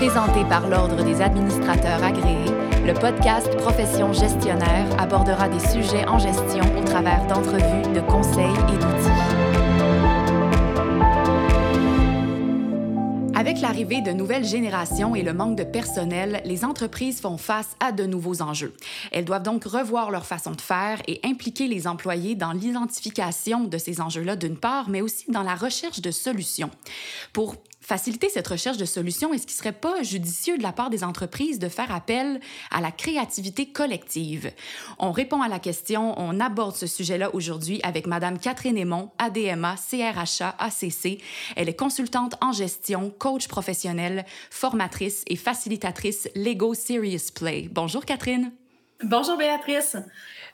[0.00, 2.50] Présenté par l'Ordre des administrateurs agréés,
[2.86, 8.78] le podcast Profession gestionnaire abordera des sujets en gestion au travers d'entrevues, de conseils et
[8.78, 9.60] d'outils.
[13.34, 17.92] Avec l'arrivée de nouvelles générations et le manque de personnel, les entreprises font face à
[17.92, 18.72] de nouveaux enjeux.
[19.12, 23.76] Elles doivent donc revoir leur façon de faire et impliquer les employés dans l'identification de
[23.76, 26.70] ces enjeux-là d'une part, mais aussi dans la recherche de solutions.
[27.34, 27.56] Pour
[27.90, 31.02] faciliter cette recherche de solutions, est-ce qu'il ne serait pas judicieux de la part des
[31.02, 32.38] entreprises de faire appel
[32.70, 34.52] à la créativité collective?
[35.00, 39.74] On répond à la question, on aborde ce sujet-là aujourd'hui avec Madame Catherine Aymon, ADMA,
[39.74, 41.20] CRHA, ACC.
[41.56, 47.68] Elle est consultante en gestion, coach professionnelle, formatrice et facilitatrice Lego Serious Play.
[47.72, 48.52] Bonjour Catherine.
[49.02, 49.96] Bonjour Béatrice.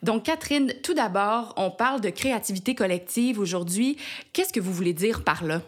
[0.02, 3.98] Donc, Catherine, tout d'abord, on parle de créativité collective aujourd'hui.
[4.32, 5.60] Qu'est-ce que vous voulez dire par là?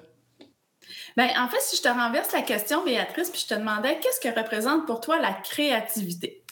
[1.18, 4.20] Bien, en fait, si je te renverse la question, Béatrice, puis je te demandais qu'est-ce
[4.20, 6.44] que représente pour toi la créativité?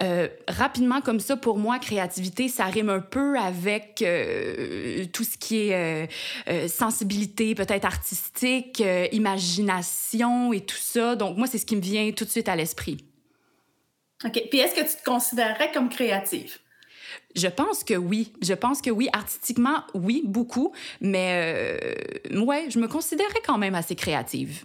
[0.00, 5.36] Euh, rapidement comme ça, pour moi, créativité, ça rime un peu avec euh, tout ce
[5.36, 6.08] qui est
[6.48, 11.16] euh, sensibilité, peut-être artistique, imagination et tout ça.
[11.16, 13.04] Donc, moi, c'est ce qui me vient tout de suite à l'esprit.
[14.24, 14.44] OK.
[14.48, 16.61] Puis, est-ce que tu te considérerais comme créative?
[17.34, 18.32] Je pense que oui.
[18.42, 19.08] Je pense que oui.
[19.12, 20.72] Artistiquement, oui, beaucoup.
[21.00, 21.68] Mais
[22.30, 24.64] euh, ouais, je me considérais quand même assez créative.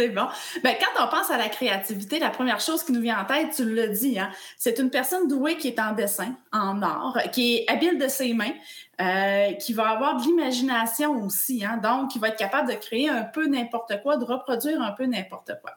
[0.00, 0.26] C'est bon.
[0.62, 3.48] Ben, quand on pense à la créativité, la première chose qui nous vient en tête,
[3.54, 7.56] tu le dis, hein, c'est une personne douée qui est en dessin, en art, qui
[7.56, 8.54] est habile de ses mains,
[9.00, 13.08] euh, qui va avoir de l'imagination aussi, hein, donc qui va être capable de créer
[13.08, 15.72] un peu n'importe quoi, de reproduire un peu n'importe quoi.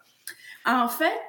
[0.66, 1.20] En fait,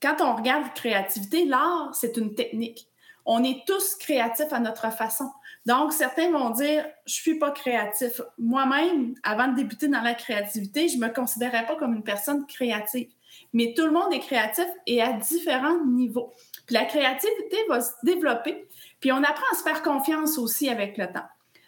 [0.00, 2.86] quand on regarde créativité, l'art, c'est une technique
[3.26, 5.30] on est tous créatifs à notre façon.
[5.66, 8.20] Donc, certains vont dire, je suis pas créatif.
[8.38, 13.08] Moi-même, avant de débuter dans la créativité, je me considérais pas comme une personne créative.
[13.52, 16.32] Mais tout le monde est créatif et à différents niveaux.
[16.66, 18.68] Puis la créativité va se développer,
[19.00, 21.26] puis on apprend à se faire confiance aussi avec le temps.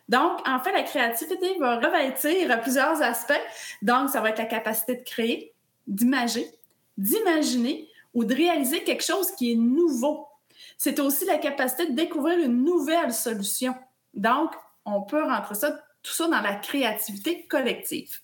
[0.08, 3.32] Donc, en fait, la créativité va revêtir plusieurs aspects.
[3.82, 5.52] Donc, ça va être la capacité de créer,
[5.86, 6.46] d'imager,
[6.96, 10.27] d'imaginer ou de réaliser quelque chose qui est nouveau
[10.76, 13.74] c'est aussi la capacité de découvrir une nouvelle solution.
[14.14, 14.52] Donc,
[14.84, 18.20] on peut rentrer ça, tout ça dans la créativité collective.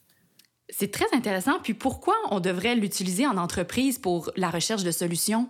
[0.71, 1.59] C'est très intéressant.
[1.63, 5.49] Puis pourquoi on devrait l'utiliser en entreprise pour la recherche de solutions?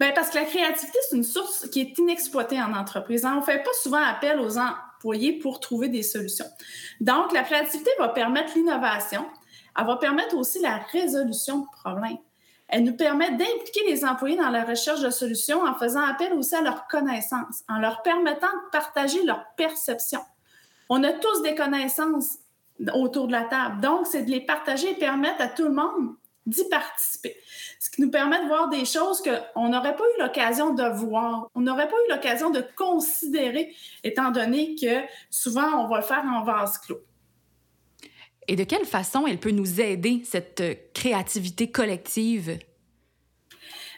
[0.00, 3.24] Bien, parce que la créativité, c'est une source qui est inexploitée en entreprise.
[3.24, 6.46] On ne fait pas souvent appel aux employés pour trouver des solutions.
[7.00, 9.26] Donc, la créativité va permettre l'innovation.
[9.78, 12.18] Elle va permettre aussi la résolution de problèmes.
[12.68, 16.54] Elle nous permet d'impliquer les employés dans la recherche de solutions en faisant appel aussi
[16.54, 20.24] à leurs connaissances, en leur permettant de partager leurs perceptions.
[20.88, 22.38] On a tous des connaissances
[22.94, 26.16] autour de la table, donc c'est de les partager et permettre à tout le monde
[26.44, 27.36] d'y participer.
[27.80, 31.48] Ce qui nous permet de voir des choses qu'on n'aurait pas eu l'occasion de voir,
[31.54, 36.24] on n'aurait pas eu l'occasion de considérer, étant donné que souvent on va le faire
[36.24, 37.00] en vase clos.
[38.48, 42.58] Et de quelle façon elle peut nous aider, cette euh, créativité collective?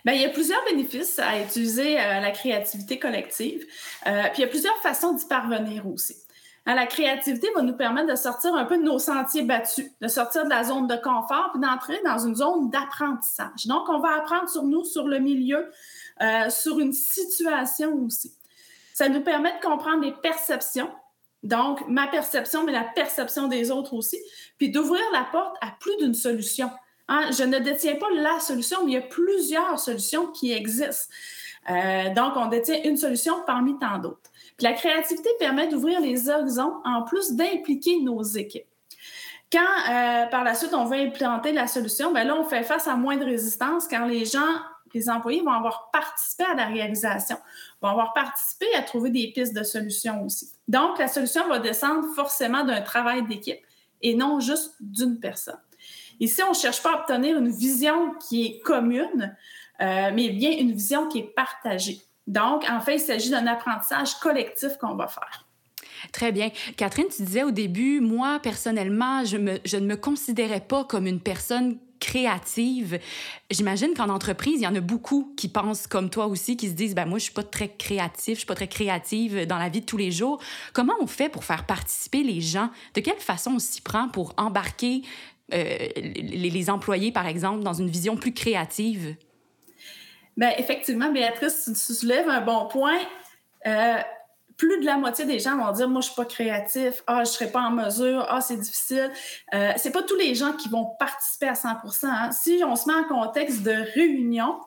[0.05, 3.67] Bien, il y a plusieurs bénéfices à utiliser euh, la créativité collective.
[4.07, 6.17] Euh, puis il y a plusieurs façons d'y parvenir aussi.
[6.65, 10.09] Hein, la créativité va nous permettre de sortir un peu de nos sentiers battus, de
[10.09, 13.67] sortir de la zone de confort, puis d'entrer dans une zone d'apprentissage.
[13.67, 15.71] Donc, on va apprendre sur nous, sur le milieu,
[16.51, 18.35] sur une situation aussi.
[18.93, 20.91] Ça nous permet de comprendre les perceptions,
[21.43, 24.19] donc, ma perception, mais la perception des autres aussi,
[24.59, 26.71] puis d'ouvrir la porte à plus d'une solution.
[27.07, 31.13] Hein, je ne détiens pas la solution, mais il y a plusieurs solutions qui existent.
[31.71, 34.31] Euh, donc, on détient une solution parmi tant d'autres.
[34.57, 38.67] Puis la créativité permet d'ouvrir les horizons en plus d'impliquer nos équipes.
[39.51, 42.87] Quand, euh, par la suite, on veut implanter la solution, bien là, on fait face
[42.87, 44.59] à moins de résistance quand les gens
[44.95, 47.37] les employés vont avoir participé à la réalisation,
[47.81, 50.51] vont avoir participé à trouver des pistes de solutions aussi.
[50.67, 53.61] Donc, la solution va descendre forcément d'un travail d'équipe
[54.03, 55.61] et non juste d'une personne.
[56.21, 59.37] Ici, on ne cherche pas à obtenir une vision qui est commune,
[59.81, 62.01] euh, mais bien une vision qui est partagée.
[62.27, 65.47] Donc, en fait, il s'agit d'un apprentissage collectif qu'on va faire.
[66.13, 66.51] Très bien.
[66.77, 71.21] Catherine, tu disais au début, moi, personnellement, je, je ne me considérais pas comme une
[71.21, 72.99] personne créative.
[73.51, 76.75] J'imagine qu'en entreprise, il y en a beaucoup qui pensent comme toi aussi, qui se
[76.75, 79.69] disent ben moi je suis pas très créatif, je suis pas très créative dans la
[79.69, 80.41] vie de tous les jours.
[80.73, 82.71] Comment on fait pour faire participer les gens?
[82.95, 85.03] De quelle façon on s'y prend pour embarquer
[85.55, 89.17] euh, les, employés par exemple dans une vision plus créative?
[90.37, 93.01] Bien, effectivement, Béatrice, tu soulèves un bon point.
[93.67, 93.99] Euh,
[94.59, 97.31] plus de la moitié des gens vont dire moi je suis pas créatif, ah je
[97.31, 99.11] serai pas en mesure, ah c'est difficile.
[99.55, 102.07] Euh, c'est pas tous les gens qui vont participer à 100%.
[102.07, 102.33] Hein.
[102.33, 104.59] Si on se met en contexte de réunion,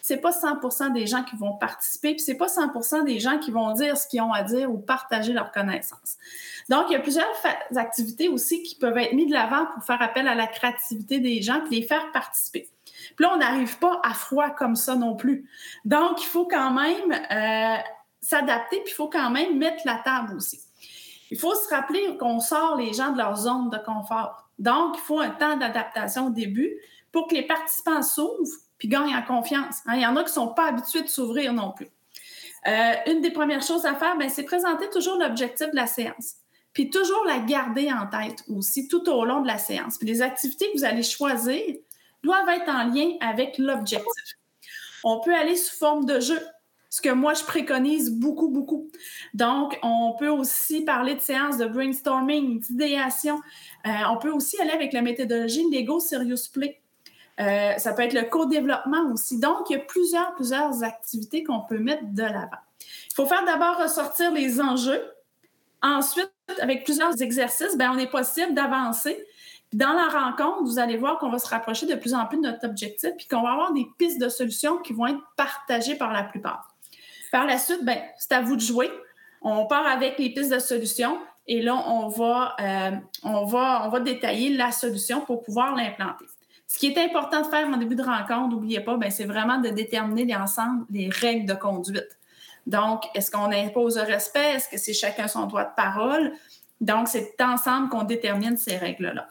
[0.00, 3.50] c'est pas 100% des gens qui vont participer, puis c'est pas 100% des gens qui
[3.50, 6.18] vont dire ce qu'ils ont à dire ou partager leurs connaissances.
[6.68, 7.26] Donc, il y a plusieurs
[7.76, 11.40] activités aussi qui peuvent être mises de l'avant pour faire appel à la créativité des
[11.40, 12.68] gens puis les faire participer.
[13.16, 15.48] Puis là, on n'arrive pas à froid comme ça non plus.
[15.86, 17.76] Donc, il faut quand même euh,
[18.24, 20.60] s'adapter, puis il faut quand même mettre la table aussi.
[21.30, 24.48] Il faut se rappeler qu'on sort les gens de leur zone de confort.
[24.58, 26.76] Donc, il faut un temps d'adaptation au début
[27.12, 29.76] pour que les participants s'ouvrent puis gagnent en confiance.
[29.86, 31.88] Hein, il y en a qui ne sont pas habitués de s'ouvrir non plus.
[32.66, 36.36] Euh, une des premières choses à faire, ben, c'est présenter toujours l'objectif de la séance.
[36.72, 39.98] Puis toujours la garder en tête aussi tout au long de la séance.
[39.98, 41.62] Puis les activités que vous allez choisir
[42.22, 44.38] doivent être en lien avec l'objectif.
[45.04, 46.40] On peut aller sous forme de jeu,
[46.94, 48.88] ce que moi je préconise beaucoup, beaucoup.
[49.34, 53.40] Donc, on peut aussi parler de séances de brainstorming, d'idéation.
[53.84, 56.80] Euh, on peut aussi aller avec la méthodologie Lego Serious Play.
[57.40, 59.40] Euh, ça peut être le co-développement aussi.
[59.40, 62.62] Donc, il y a plusieurs, plusieurs activités qu'on peut mettre de l'avant.
[62.78, 65.02] Il faut faire d'abord ressortir les enjeux.
[65.82, 66.30] Ensuite,
[66.60, 69.18] avec plusieurs exercices, ben, on est possible d'avancer
[69.72, 72.42] dans la rencontre, vous allez voir qu'on va se rapprocher de plus en plus de
[72.42, 76.12] notre objectif, puis qu'on va avoir des pistes de solutions qui vont être partagées par
[76.12, 76.73] la plupart.
[77.34, 78.88] Par la suite, ben, c'est à vous de jouer.
[79.42, 82.92] On part avec les pistes de solutions et là, on va, euh,
[83.24, 86.26] on va, on va détailler la solution pour pouvoir l'implanter.
[86.68, 89.58] Ce qui est important de faire en début de rencontre, n'oubliez pas, ben, c'est vraiment
[89.58, 92.20] de déterminer ensemble les règles de conduite.
[92.68, 94.52] Donc, est-ce qu'on impose le respect?
[94.54, 96.34] Est-ce que c'est chacun son droit de parole?
[96.80, 99.26] Donc, c'est ensemble qu'on détermine ces règles-là.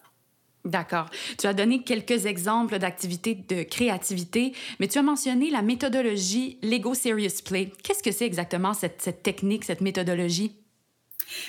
[0.65, 1.09] D'accord.
[1.37, 6.93] Tu as donné quelques exemples d'activités de créativité, mais tu as mentionné la méthodologie Lego
[6.93, 7.71] Serious Play.
[7.83, 10.55] Qu'est-ce que c'est exactement cette, technique, cette méthodologie?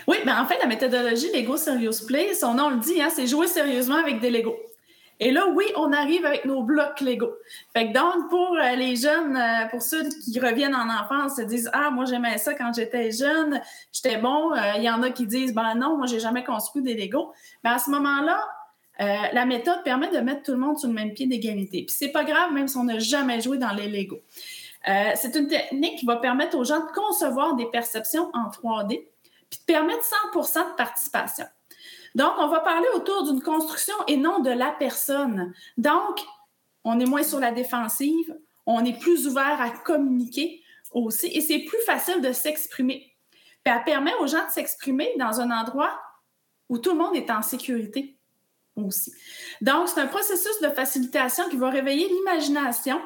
[0.09, 3.09] Oui, mais ben, en fait, la méthodologie Lego Serious Play, son nom le dit, hein,
[3.15, 4.57] c'est jouer sérieusement avec des Lego.
[5.21, 7.31] Et là, oui, on arrive avec nos blocs Lego.
[7.73, 11.43] Fait que donc, pour euh, les jeunes, euh, pour ceux qui reviennent en enfance, se
[11.43, 13.61] disent Ah, moi, j'aimais ça quand j'étais jeune,
[13.93, 14.53] j'étais bon.
[14.53, 17.33] Euh, il y en a qui disent Ben non, moi, j'ai jamais construit des Lego.
[17.63, 18.45] Mais à ce moment-là,
[19.01, 21.85] euh, la méthode permet de mettre tout le monde sur le même pied d'égalité.
[21.85, 24.21] Puis c'est pas grave, même si on n'a jamais joué dans les Lego.
[24.89, 29.07] Euh, c'est une technique qui va permettre aux gens de concevoir des perceptions en 3D,
[29.51, 31.47] puis de permettre 100% de participation.
[32.15, 35.53] Donc, on va parler autour d'une construction et non de la personne.
[35.77, 36.21] Donc,
[36.85, 38.37] on est moins sur la défensive,
[38.67, 40.63] on est plus ouvert à communiquer
[40.93, 43.11] aussi, et c'est plus facile de s'exprimer.
[43.65, 45.99] Puis elle permet aux gens de s'exprimer dans un endroit
[46.69, 48.19] où tout le monde est en sécurité
[48.77, 49.13] aussi.
[49.61, 53.01] Donc, c'est un processus de facilitation qui va réveiller l'imagination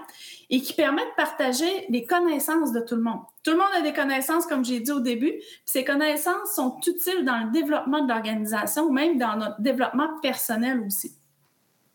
[0.50, 3.20] et qui permet de partager les connaissances de tout le monde.
[3.43, 6.79] Tout le monde a des connaissances, comme j'ai dit au début, puis ces connaissances sont
[6.87, 11.12] utiles dans le développement de l'organisation ou même dans notre développement personnel aussi.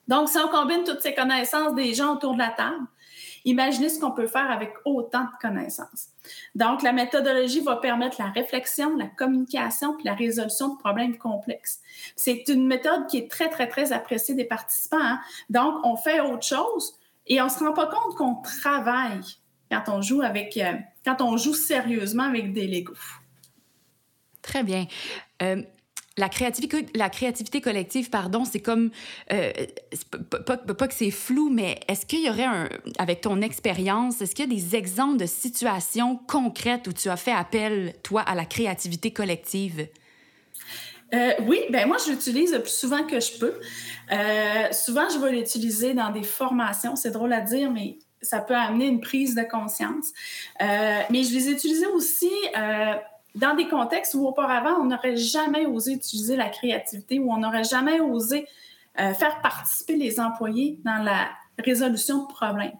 [0.07, 2.85] Donc, si on combine toutes ces connaissances des gens autour de la table,
[3.45, 6.07] Imaginez ce qu'on peut faire avec autant de connaissances.
[6.55, 11.81] Donc, la méthodologie va permettre la réflexion, la communication puis la résolution de problèmes complexes.
[12.15, 14.97] C'est une méthode qui est très, très, très appréciée des participants.
[14.99, 15.19] Hein.
[15.49, 16.93] Donc, on fait autre chose
[17.27, 19.21] et on ne se rend pas compte qu'on travaille
[19.69, 20.73] quand on joue avec, euh,
[21.03, 22.93] quand on joue sérieusement avec des Legos.
[24.41, 24.85] Très bien.
[25.41, 25.63] Euh,
[26.17, 28.91] la créativité, collective, pardon, c'est comme,
[29.31, 29.51] euh,
[30.45, 34.49] pas, que c'est flou, mais est-ce qu'il y aurait, un, avec ton expérience, est-ce qu'il
[34.49, 38.45] y a des exemples de situations concrètes où tu as fait appel, toi, à la
[38.45, 39.87] créativité collective?
[41.13, 43.59] Euh, oui, ben moi, je l'utilise le plus souvent que je peux.
[44.11, 46.95] Euh, souvent, je vais l'utiliser dans des formations.
[46.95, 50.11] C'est drôle à dire, mais ça peut amener une prise de conscience.
[50.59, 52.31] mais je les utilisais aussi
[53.35, 57.63] dans des contextes où auparavant, on n'aurait jamais osé utiliser la créativité, où on n'aurait
[57.63, 58.47] jamais osé
[58.99, 62.73] euh, faire participer les employés dans la résolution de problèmes.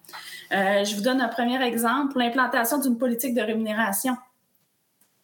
[0.52, 4.16] Euh, je vous donne un premier exemple, l'implantation d'une politique de rémunération.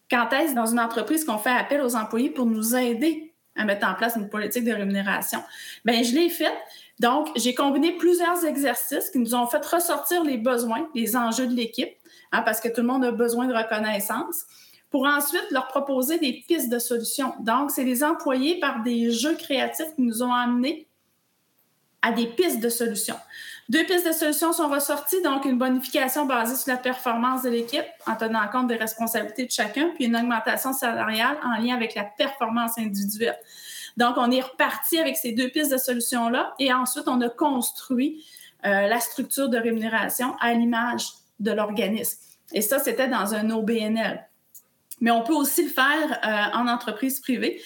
[0.09, 3.87] Quand est-ce dans une entreprise qu'on fait appel aux employés pour nous aider à mettre
[3.87, 5.43] en place une politique de rémunération?
[5.85, 6.53] Bien, je l'ai fait.
[6.99, 11.53] Donc, j'ai combiné plusieurs exercices qui nous ont fait ressortir les besoins, les enjeux de
[11.53, 11.91] l'équipe,
[12.31, 14.45] hein, parce que tout le monde a besoin de reconnaissance
[14.89, 17.33] pour ensuite leur proposer des pistes de solutions.
[17.39, 20.87] Donc, c'est les employés par des jeux créatifs qui nous ont amenés
[22.01, 23.17] à des pistes de solutions.
[23.67, 27.85] Deux pistes de solutions sont ressorties, donc une bonification basée sur la performance de l'équipe
[28.07, 32.05] en tenant compte des responsabilités de chacun, puis une augmentation salariale en lien avec la
[32.05, 33.37] performance individuelle.
[33.97, 38.25] Donc, on est reparti avec ces deux pistes de solutions-là et ensuite, on a construit
[38.65, 42.17] euh, la structure de rémunération à l'image de l'organisme.
[42.53, 44.28] Et ça, c'était dans un OBNL.
[45.01, 47.61] Mais on peut aussi le faire euh, en entreprise privée.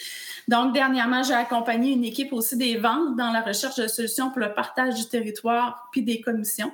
[0.48, 4.40] Donc, dernièrement, j'ai accompagné une équipe aussi des ventes dans la recherche de solutions pour
[4.40, 6.72] le partage du territoire puis des commissions.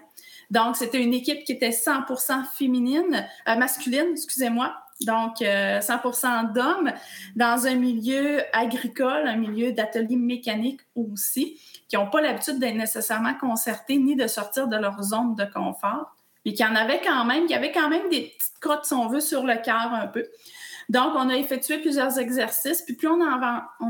[0.50, 4.76] Donc, c'était une équipe qui était 100% féminine, euh, masculine, excusez-moi.
[5.06, 6.92] Donc, 100% euh, d'hommes
[7.36, 13.36] dans un milieu agricole, un milieu d'atelier mécanique aussi, qui n'ont pas l'habitude d'être nécessairement
[13.36, 17.46] concertés ni de sortir de leur zone de confort, mais qui en avaient quand même,
[17.46, 20.26] qui avaient quand même des petites crottes, si on veut, sur le cœur un peu.
[20.90, 23.22] Donc, on a effectué plusieurs exercices, puis plus on,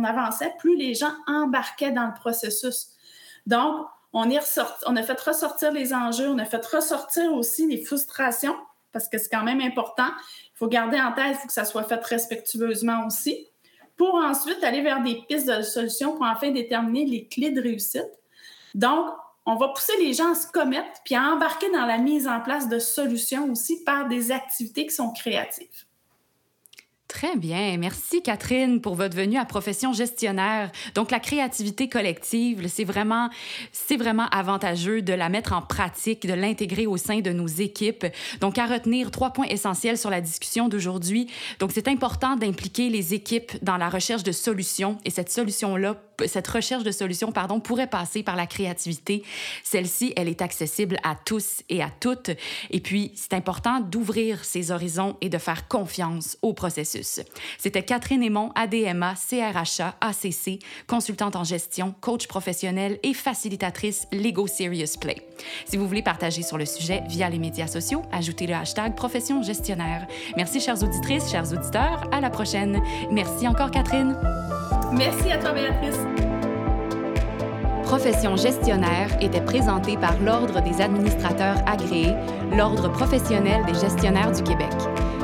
[0.04, 2.90] avançait, plus les gens embarquaient dans le processus.
[3.46, 4.30] Donc, on,
[4.86, 8.56] on a fait ressortir les enjeux, on a fait ressortir aussi les frustrations,
[8.92, 10.10] parce que c'est quand même important.
[10.56, 13.48] Il faut garder en tête, il faut que ça soit fait respectueusement aussi,
[13.96, 18.10] pour ensuite aller vers des pistes de solutions pour enfin déterminer les clés de réussite.
[18.74, 19.10] Donc,
[19.50, 22.40] on va pousser les gens à se commettre puis à embarquer dans la mise en
[22.40, 25.86] place de solutions aussi par des activités qui sont créatives.
[27.08, 27.76] Très bien.
[27.80, 30.72] Merci, Catherine, pour votre venue à Profession gestionnaire.
[30.94, 33.32] Donc, la créativité collective, c'est vraiment,
[33.72, 38.06] c'est vraiment avantageux de la mettre en pratique, de l'intégrer au sein de nos équipes.
[38.42, 41.26] Donc, à retenir trois points essentiels sur la discussion d'aujourd'hui.
[41.58, 45.96] Donc, c'est important d'impliquer les équipes dans la recherche de solutions et cette solution-là
[46.28, 49.24] cette recherche de solutions pardon, pourrait passer par la créativité.
[49.64, 52.32] Celle-ci, elle est accessible à tous et à toutes.
[52.70, 57.22] Et puis, c'est important d'ouvrir ses horizons et de faire confiance au processus.
[57.58, 64.98] C'était Catherine Aymon, ADMA, CRHA, ACC, consultante en gestion, coach professionnel et facilitatrice Lego Serious
[65.00, 65.28] Play.
[65.66, 69.42] Si vous voulez partager sur le sujet via les médias sociaux, ajoutez le hashtag profession
[69.42, 70.08] gestionnaire.
[70.36, 72.08] Merci, chères auditrices, chers auditeurs.
[72.12, 72.82] À la prochaine.
[73.12, 74.16] Merci encore, Catherine.
[74.92, 76.00] Merci à toi, Béatrice.
[77.84, 82.14] Profession gestionnaire était présentée par l'Ordre des administrateurs agréés,
[82.56, 84.72] l'Ordre professionnel des gestionnaires du Québec.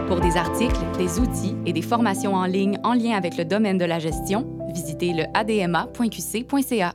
[0.08, 3.78] Pour des articles, des outils et des formations en ligne en lien avec le domaine
[3.78, 6.94] de la gestion, visitez le adma.qc.ca.